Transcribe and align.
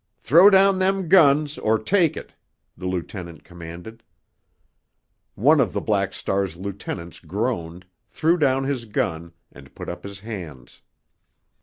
"Throw 0.17 0.49
down 0.49 0.79
them 0.79 1.07
guns, 1.07 1.59
or 1.59 1.77
take 1.77 2.17
it!" 2.17 2.33
the 2.75 2.87
lieutenant 2.87 3.43
commanded. 3.43 4.01
One 5.35 5.59
of 5.61 5.73
the 5.73 5.79
Black 5.79 6.11
Star's 6.15 6.57
lieutenants 6.57 7.19
groaned, 7.19 7.85
threw 8.07 8.39
down 8.39 8.63
his 8.63 8.85
gun, 8.85 9.31
and 9.51 9.75
put 9.75 9.89
up 9.89 10.03
his 10.03 10.21
hands. 10.21 10.81